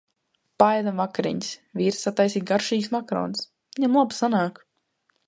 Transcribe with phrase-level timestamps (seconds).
[0.61, 1.51] Paēdam vakariņas.
[1.81, 3.45] Vīrs sataisīja garšīgus makaronus,
[3.79, 4.59] viņam labi sanāk.